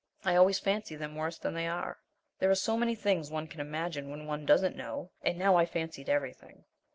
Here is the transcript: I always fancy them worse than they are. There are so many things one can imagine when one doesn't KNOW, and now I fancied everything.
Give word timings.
I 0.25 0.35
always 0.35 0.57
fancy 0.57 0.95
them 0.95 1.15
worse 1.15 1.37
than 1.37 1.53
they 1.53 1.67
are. 1.67 1.99
There 2.39 2.49
are 2.49 2.55
so 2.55 2.75
many 2.75 2.95
things 2.95 3.29
one 3.29 3.45
can 3.47 3.61
imagine 3.61 4.09
when 4.09 4.25
one 4.25 4.47
doesn't 4.47 4.75
KNOW, 4.75 5.11
and 5.21 5.37
now 5.37 5.57
I 5.57 5.67
fancied 5.67 6.09
everything. 6.09 6.63